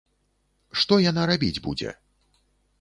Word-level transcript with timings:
Што 0.83 0.97
яна 1.09 1.27
рабіць 1.33 1.61
будзе? 1.69 1.95